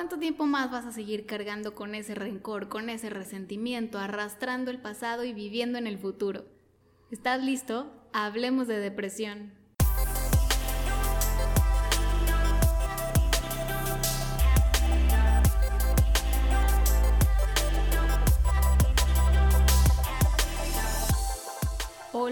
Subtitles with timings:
[0.00, 4.80] ¿Cuánto tiempo más vas a seguir cargando con ese rencor, con ese resentimiento, arrastrando el
[4.80, 6.46] pasado y viviendo en el futuro?
[7.10, 7.92] ¿Estás listo?
[8.14, 9.52] Hablemos de depresión.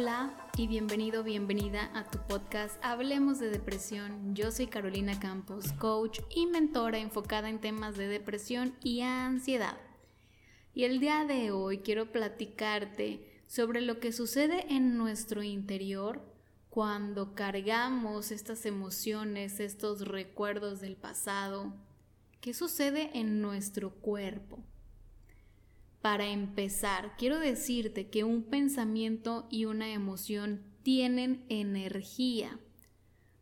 [0.00, 4.32] Hola y bienvenido, bienvenida a tu podcast Hablemos de Depresión.
[4.32, 9.76] Yo soy Carolina Campos, coach y mentora enfocada en temas de depresión y ansiedad.
[10.72, 16.22] Y el día de hoy quiero platicarte sobre lo que sucede en nuestro interior
[16.70, 21.75] cuando cargamos estas emociones, estos recuerdos del pasado.
[22.40, 24.62] ¿Qué sucede en nuestro cuerpo?
[26.00, 32.58] Para empezar, quiero decirte que un pensamiento y una emoción tienen energía.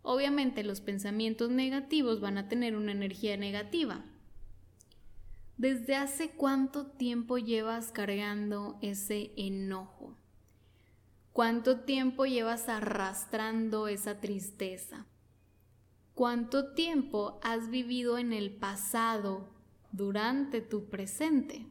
[0.03, 4.05] Obviamente los pensamientos negativos van a tener una energía negativa.
[5.59, 10.17] ¿Desde hace cuánto tiempo llevas cargando ese enojo?
[11.33, 15.07] ¿Cuánto tiempo llevas arrastrando esa tristeza?
[16.15, 19.51] ¿Cuánto tiempo has vivido en el pasado
[19.93, 21.67] durante tu presente?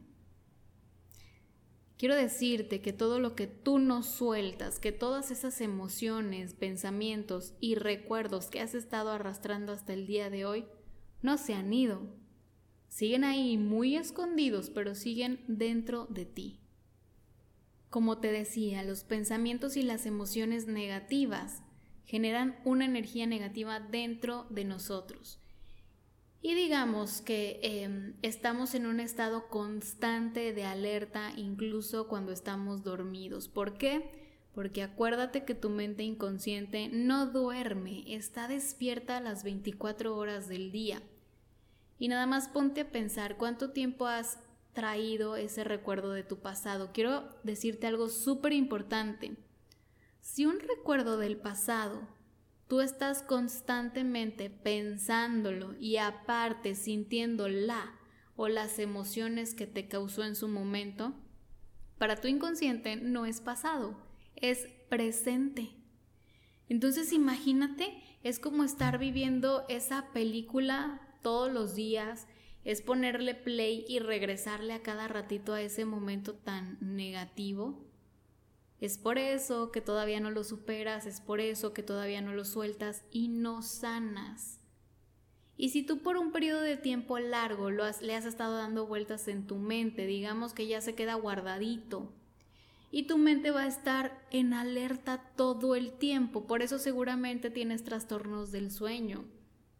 [1.98, 7.74] Quiero decirte que todo lo que tú no sueltas, que todas esas emociones, pensamientos y
[7.74, 10.66] recuerdos que has estado arrastrando hasta el día de hoy,
[11.22, 12.02] no se han ido.
[12.88, 16.60] Siguen ahí muy escondidos, pero siguen dentro de ti.
[17.88, 21.62] Como te decía, los pensamientos y las emociones negativas
[22.04, 25.40] generan una energía negativa dentro de nosotros
[26.46, 33.48] y digamos que em, estamos en un estado constante de alerta incluso cuando estamos dormidos.
[33.48, 34.12] ¿Por qué?
[34.54, 41.02] Porque acuérdate que tu mente inconsciente no duerme, está despierta las 24 horas del día.
[41.98, 44.38] Y nada más ponte a pensar cuánto tiempo has
[44.72, 46.90] traído ese recuerdo de tu pasado.
[46.92, 49.36] Quiero decirte algo súper importante.
[50.20, 52.06] Si un recuerdo del pasado
[52.68, 57.94] tú estás constantemente pensándolo y aparte sintiendo la
[58.34, 61.14] o las emociones que te causó en su momento,
[61.98, 63.96] para tu inconsciente no es pasado,
[64.34, 65.70] es presente.
[66.68, 72.26] Entonces imagínate, es como estar viviendo esa película todos los días,
[72.64, 77.85] es ponerle play y regresarle a cada ratito a ese momento tan negativo
[78.80, 82.44] es por eso que todavía no lo superas, es por eso que todavía no lo
[82.44, 84.60] sueltas y no sanas.
[85.56, 89.26] Y si tú por un periodo de tiempo largo lo le has estado dando vueltas
[89.28, 92.12] en tu mente, digamos que ya se queda guardadito,
[92.90, 97.84] y tu mente va a estar en alerta todo el tiempo, por eso seguramente tienes
[97.84, 99.24] trastornos del sueño.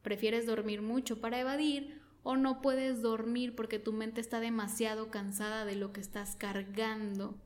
[0.02, 5.64] Prefieres dormir mucho para evadir o no puedes dormir porque tu mente está demasiado cansada
[5.64, 7.36] de lo que estás cargando.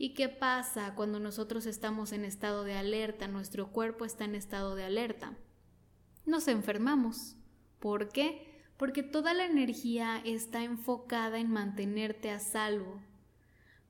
[0.00, 4.76] ¿Y qué pasa cuando nosotros estamos en estado de alerta, nuestro cuerpo está en estado
[4.76, 5.36] de alerta?
[6.24, 7.34] Nos enfermamos.
[7.80, 8.62] ¿Por qué?
[8.76, 13.02] Porque toda la energía está enfocada en mantenerte a salvo.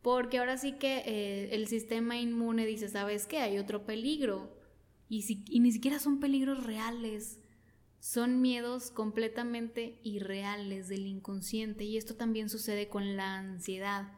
[0.00, 3.40] Porque ahora sí que eh, el sistema inmune dice, ¿sabes qué?
[3.40, 4.56] Hay otro peligro.
[5.10, 7.38] Y, y ni siquiera son peligros reales.
[8.00, 11.84] Son miedos completamente irreales del inconsciente.
[11.84, 14.17] Y esto también sucede con la ansiedad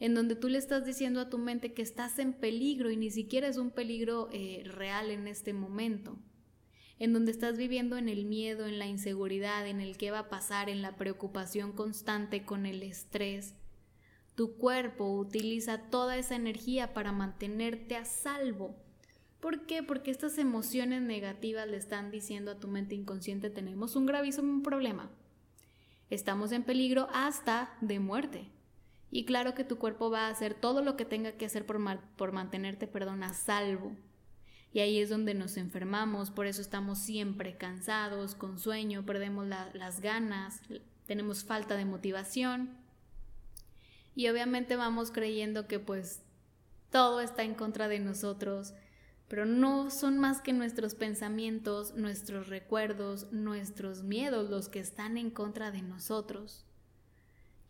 [0.00, 3.10] en donde tú le estás diciendo a tu mente que estás en peligro y ni
[3.10, 6.18] siquiera es un peligro eh, real en este momento,
[6.98, 10.28] en donde estás viviendo en el miedo, en la inseguridad, en el qué va a
[10.30, 13.54] pasar, en la preocupación constante con el estrés.
[14.34, 18.74] Tu cuerpo utiliza toda esa energía para mantenerte a salvo.
[19.38, 19.82] ¿Por qué?
[19.82, 25.10] Porque estas emociones negativas le están diciendo a tu mente inconsciente tenemos un gravísimo problema.
[26.08, 28.50] Estamos en peligro hasta de muerte.
[29.10, 31.80] Y claro que tu cuerpo va a hacer todo lo que tenga que hacer por,
[32.16, 33.92] por mantenerte, perdón, a salvo.
[34.72, 40.00] Y ahí es donde nos enfermamos, por eso estamos siempre cansados, con sueño, perdemos las
[40.00, 40.60] ganas,
[41.06, 42.70] tenemos falta de motivación.
[44.14, 46.22] Y obviamente vamos creyendo que pues
[46.90, 48.74] todo está en contra de nosotros,
[49.26, 55.30] pero no son más que nuestros pensamientos, nuestros recuerdos, nuestros miedos los que están en
[55.30, 56.64] contra de nosotros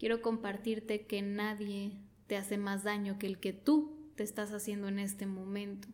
[0.00, 1.92] quiero compartirte que nadie
[2.26, 5.88] te hace más daño que el que tú te estás haciendo en este momento.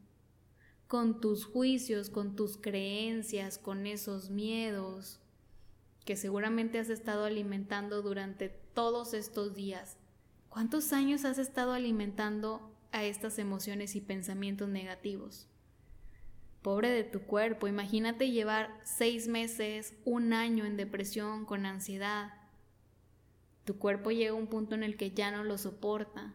[0.86, 5.18] Con tus juicios, con tus creencias, con esos miedos
[6.04, 9.96] que seguramente has estado alimentando durante todos estos días.
[10.50, 15.48] ¿Cuántos años has estado alimentando a estas emociones y pensamientos negativos?
[16.62, 22.35] Pobre de tu cuerpo, imagínate llevar seis meses, un año en depresión, con ansiedad.
[23.66, 26.34] Tu cuerpo llega a un punto en el que ya no lo soporta.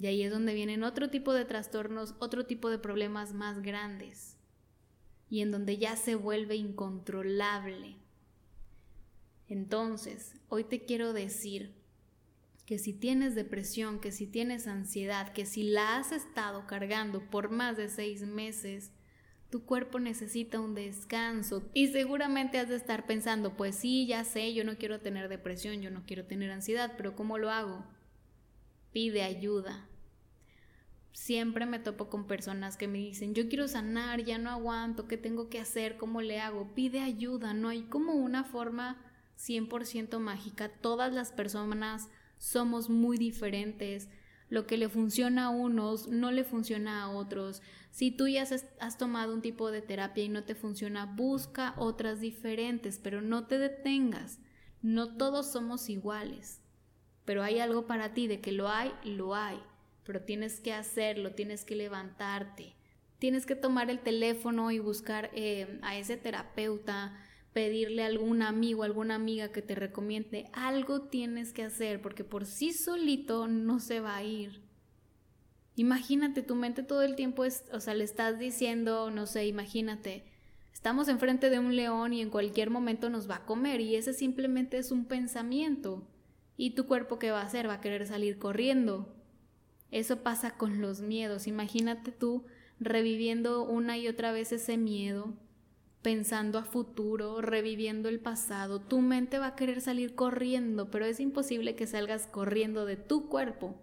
[0.00, 4.38] Y ahí es donde vienen otro tipo de trastornos, otro tipo de problemas más grandes.
[5.28, 7.96] Y en donde ya se vuelve incontrolable.
[9.46, 11.74] Entonces, hoy te quiero decir
[12.64, 17.50] que si tienes depresión, que si tienes ansiedad, que si la has estado cargando por
[17.50, 18.90] más de seis meses,
[19.50, 24.52] tu cuerpo necesita un descanso y seguramente has de estar pensando, pues sí, ya sé,
[24.52, 27.84] yo no quiero tener depresión, yo no quiero tener ansiedad, pero ¿cómo lo hago?
[28.92, 29.88] Pide ayuda.
[31.12, 35.16] Siempre me topo con personas que me dicen, yo quiero sanar, ya no aguanto, ¿qué
[35.16, 35.96] tengo que hacer?
[35.96, 36.74] ¿Cómo le hago?
[36.74, 39.02] Pide ayuda, no hay como una forma
[39.38, 40.68] 100% mágica.
[40.68, 42.08] Todas las personas
[42.38, 44.08] somos muy diferentes.
[44.48, 47.62] Lo que le funciona a unos no le funciona a otros.
[47.90, 52.20] Si tú ya has, tomado un tipo de terapia y no te funciona, busca otras
[52.20, 54.38] diferentes, pero no te detengas.
[54.80, 56.62] No todos somos iguales.
[57.24, 59.60] Pero hay algo para ti, de que lo hay, lo hay.
[60.04, 62.74] Pero tienes que hacerlo, tienes que levantarte.
[63.18, 67.18] Tienes que tomar el teléfono y buscar eh, a ese terapeuta,
[67.52, 72.46] pedirle a algún amigo, alguna amiga que te recomiende, algo tienes que hacer porque por
[72.46, 74.62] sí solito no se va a ir.
[75.76, 80.24] Imagínate, tu mente todo el tiempo es, o sea, le estás diciendo, no sé, imagínate,
[80.72, 84.12] estamos enfrente de un león y en cualquier momento nos va a comer y ese
[84.12, 86.06] simplemente es un pensamiento.
[86.56, 87.68] ¿Y tu cuerpo qué va a hacer?
[87.68, 89.14] Va a querer salir corriendo.
[89.92, 91.46] Eso pasa con los miedos.
[91.46, 92.44] Imagínate tú
[92.80, 95.34] reviviendo una y otra vez ese miedo
[96.08, 101.20] pensando a futuro, reviviendo el pasado, tu mente va a querer salir corriendo, pero es
[101.20, 103.78] imposible que salgas corriendo de tu cuerpo.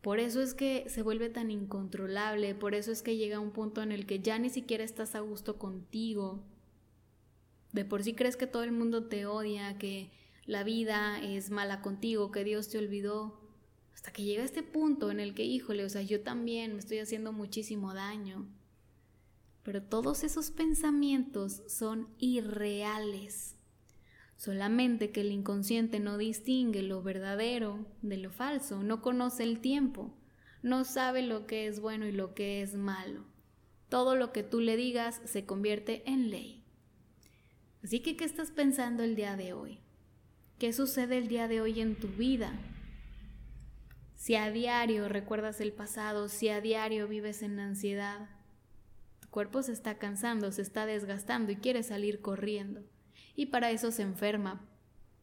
[0.00, 3.82] Por eso es que se vuelve tan incontrolable, por eso es que llega un punto
[3.82, 6.42] en el que ya ni siquiera estás a gusto contigo.
[7.72, 10.10] De por sí crees que todo el mundo te odia, que
[10.46, 13.38] la vida es mala contigo, que Dios te olvidó.
[13.92, 16.98] Hasta que llega este punto en el que, híjole, o sea, yo también me estoy
[17.00, 18.46] haciendo muchísimo daño.
[19.62, 23.56] Pero todos esos pensamientos son irreales.
[24.36, 30.16] Solamente que el inconsciente no distingue lo verdadero de lo falso, no conoce el tiempo,
[30.62, 33.24] no sabe lo que es bueno y lo que es malo.
[33.90, 36.64] Todo lo que tú le digas se convierte en ley.
[37.82, 39.80] Así que, ¿qué estás pensando el día de hoy?
[40.58, 42.52] ¿Qué sucede el día de hoy en tu vida?
[44.16, 48.28] Si a diario recuerdas el pasado, si a diario vives en ansiedad,
[49.30, 52.82] cuerpo se está cansando, se está desgastando y quiere salir corriendo.
[53.36, 54.60] Y para eso se enferma,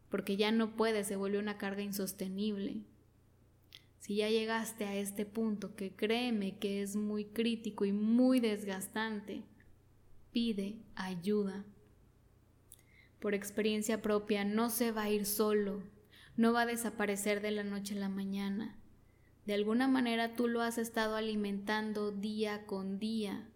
[0.09, 2.77] porque ya no puede, se vuelve una carga insostenible.
[3.99, 9.43] Si ya llegaste a este punto, que créeme que es muy crítico y muy desgastante,
[10.31, 11.65] pide ayuda.
[13.19, 15.83] Por experiencia propia, no se va a ir solo,
[16.37, 18.77] no va a desaparecer de la noche a la mañana.
[19.45, 23.47] De alguna manera tú lo has estado alimentando día con día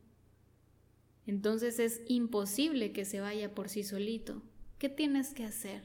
[1.27, 4.41] entonces es imposible que se vaya por sí solito.
[4.79, 5.83] ¿Qué tienes que hacer?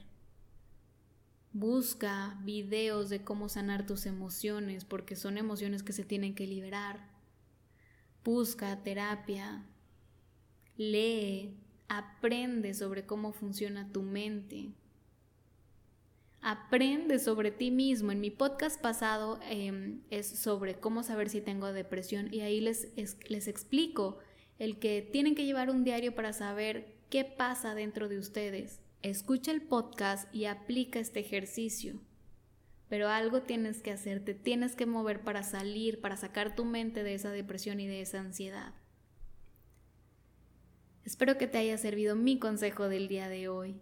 [1.53, 7.07] Busca videos de cómo sanar tus emociones, porque son emociones que se tienen que liberar.
[8.23, 9.63] Busca terapia.
[10.77, 11.55] Lee,
[11.87, 14.71] aprende sobre cómo funciona tu mente.
[16.41, 18.11] Aprende sobre ti mismo.
[18.11, 22.89] En mi podcast pasado em, es sobre cómo saber si tengo depresión y ahí les,
[23.29, 24.19] les explico
[24.59, 28.79] el que tienen que llevar un diario para saber qué pasa dentro de ustedes.
[29.01, 31.99] Escucha el podcast y aplica este ejercicio.
[32.89, 37.03] Pero algo tienes que hacer, te tienes que mover para salir, para sacar tu mente
[37.03, 38.73] de esa depresión y de esa ansiedad.
[41.03, 43.79] Espero que te haya servido mi consejo del día de hoy.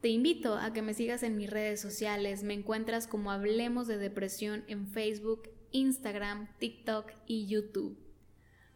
[0.00, 3.96] Te invito a que me sigas en mis redes sociales, me encuentras como Hablemos de
[3.96, 7.98] Depresión en Facebook, Instagram, TikTok y YouTube.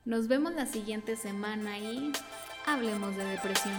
[0.07, 2.13] Nos vemos la siguiente semana y
[2.65, 3.77] hablemos de depresión.